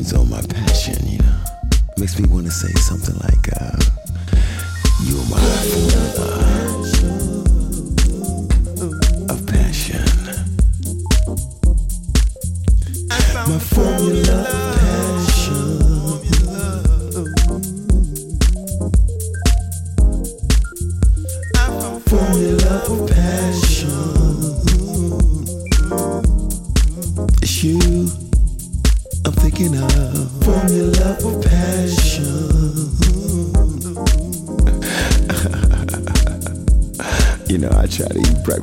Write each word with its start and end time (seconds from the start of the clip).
turns 0.00 0.14
on 0.14 0.30
my 0.30 0.40
passion, 0.42 0.96
you 1.06 1.18
know. 1.18 1.44
Makes 1.98 2.18
me 2.18 2.26
want 2.28 2.46
to 2.46 2.52
say 2.52 2.72
something 2.80 3.16
like, 3.16 3.60
uh, 3.60 3.76
You're 5.04 5.24
my. 5.26 6.39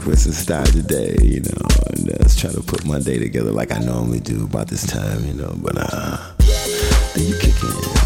Christmas 0.07 0.45
the 0.45 0.63
today, 0.63 1.17
you 1.21 1.41
know. 1.41 1.67
And 1.87 2.09
uh, 2.09 2.15
I 2.21 2.23
try 2.23 2.49
trying 2.49 2.53
to 2.53 2.61
put 2.61 2.85
my 2.85 2.97
day 2.97 3.19
together 3.19 3.51
like 3.51 3.73
I 3.73 3.79
normally 3.79 4.21
do 4.21 4.45
about 4.45 4.69
this 4.69 4.87
time, 4.87 5.25
you 5.25 5.33
know. 5.33 5.53
But 5.57 5.75
uh, 5.75 6.33
you 7.17 7.37
kick 7.39 7.61
in. 7.61 7.96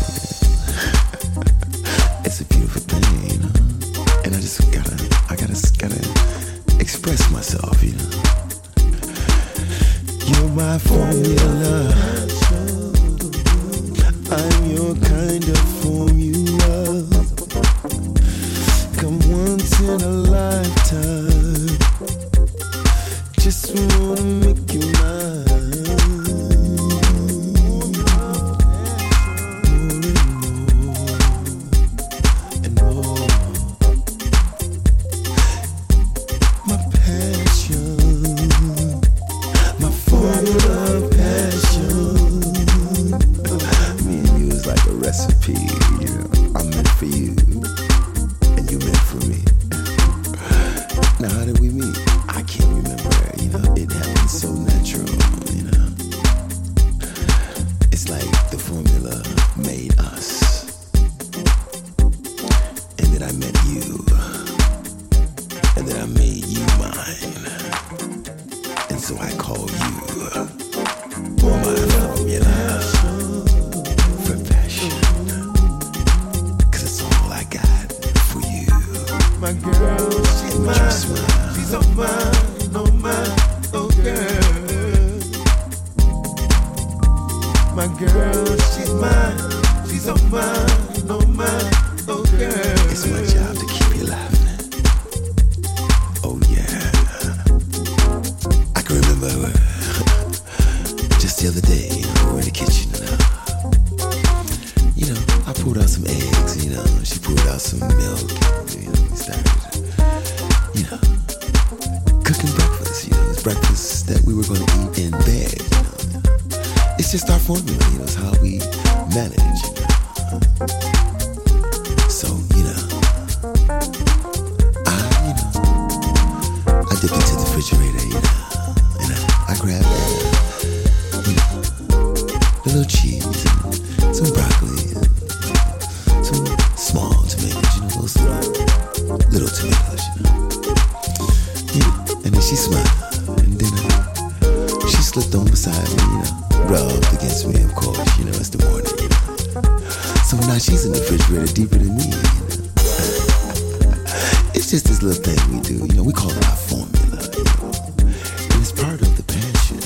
The 155.12 155.18
thing 155.18 155.54
we 155.54 155.60
do. 155.60 155.74
You 155.74 155.98
know, 155.98 156.04
we 156.04 156.14
call 156.14 156.32
it 156.32 156.46
our 156.48 156.56
formula. 156.56 157.20
And 157.20 158.62
it's 158.62 158.72
part 158.72 159.02
of 159.02 159.12
the 159.18 159.24
passion, 159.28 159.80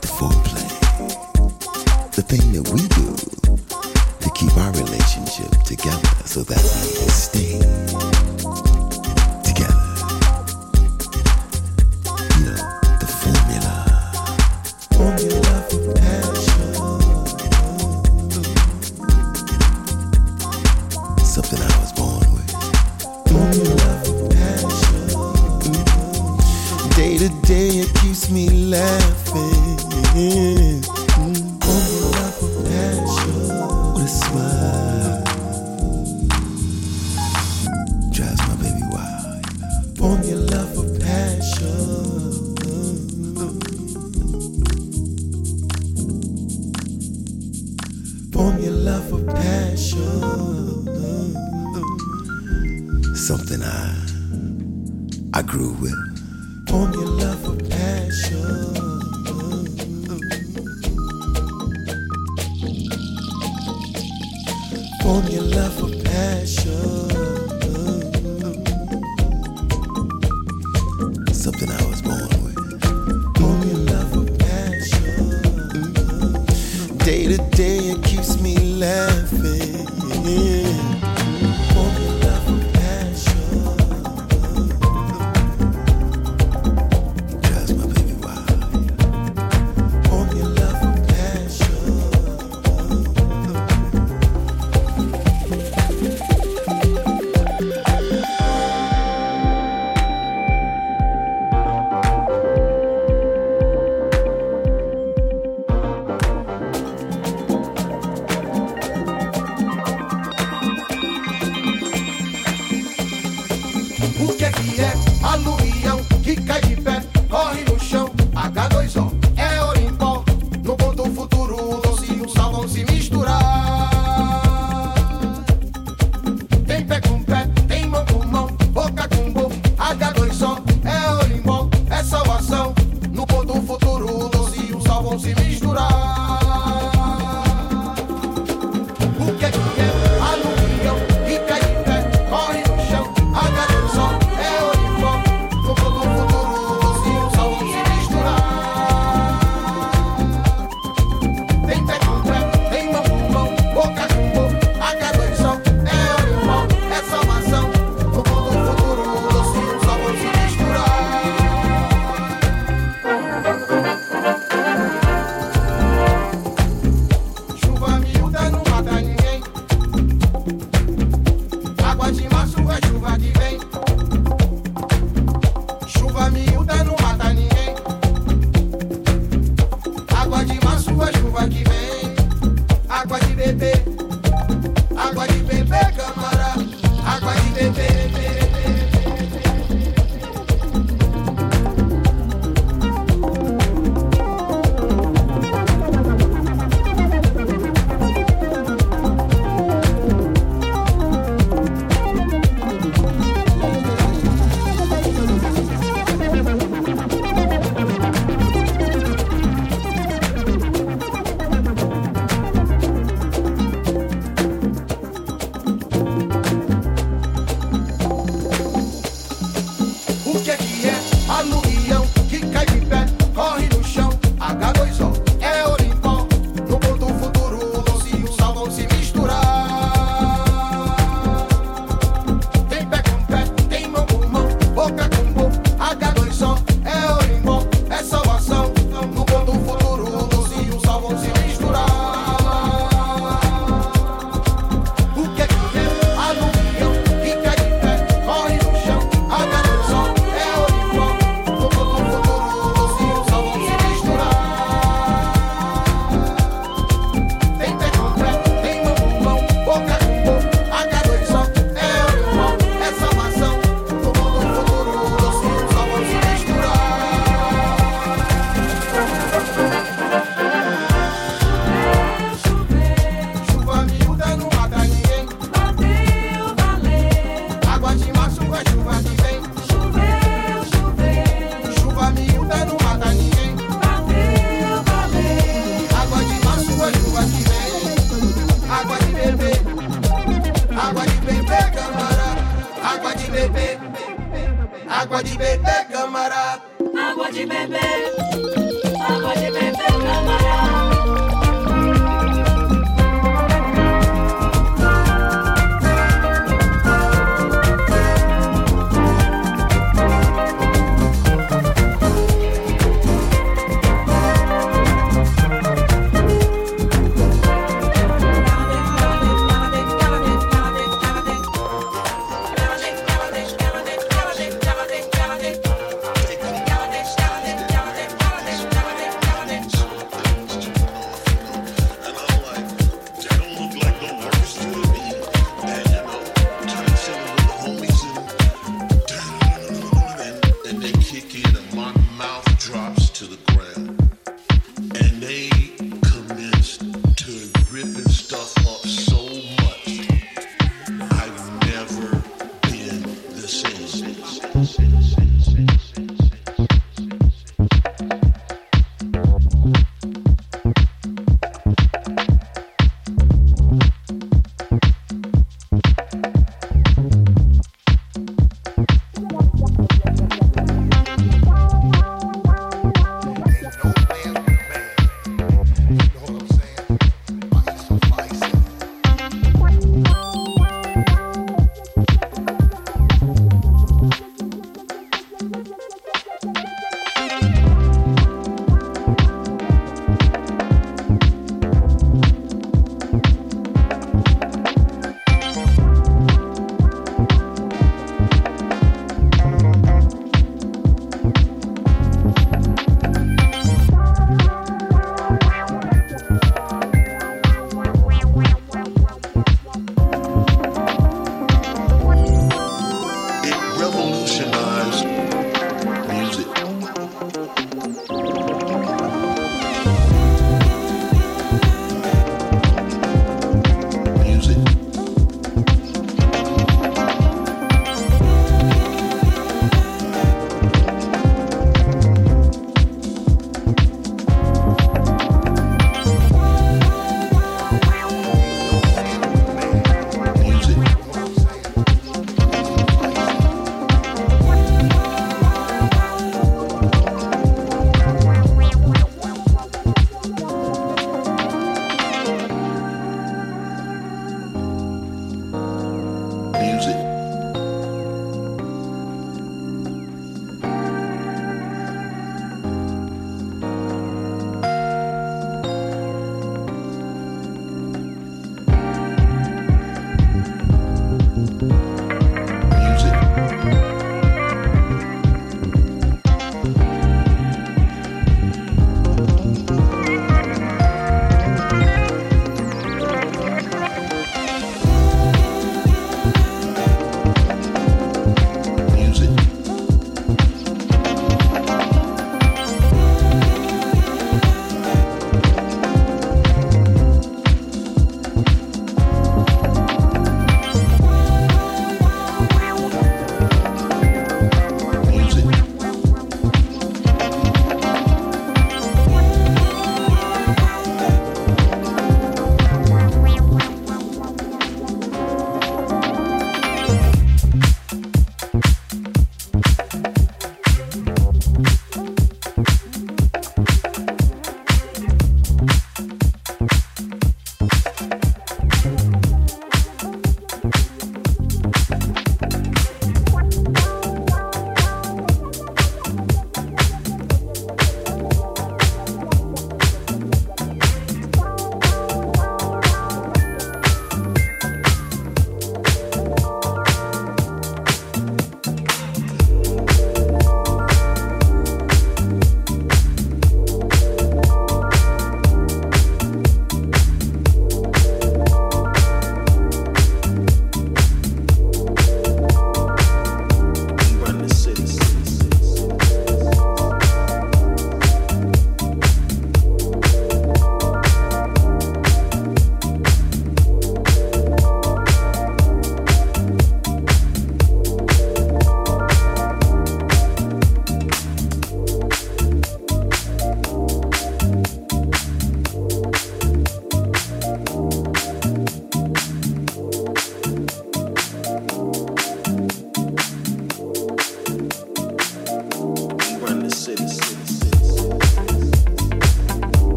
the 0.00 0.06
foreplay, 0.06 0.70
the 2.14 2.22
thing 2.22 2.52
that 2.52 2.68
we 2.70 2.86
do 2.94 3.16
to 4.20 4.30
keep 4.30 4.56
our 4.56 4.70
relationship 4.70 5.50
together 5.64 6.26
so 6.26 6.44
that 6.44 6.62
we 6.62 7.08
stay. 7.08 7.59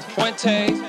Puente. 0.00 0.83